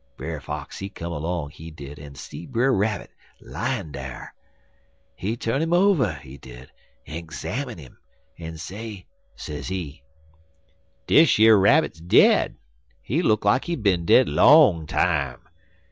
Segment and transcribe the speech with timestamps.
[0.17, 4.33] Brer Fox he come 'long, he did, en see Brer Rabbit layin' dar.
[5.15, 6.71] He tu'n 'im over, he did,
[7.05, 7.99] en 'zamine 'im,
[8.39, 10.01] en say, sezee:
[11.05, 12.57] "'Dish yer rabbit dead.
[13.03, 15.47] He look like he bin dead long time.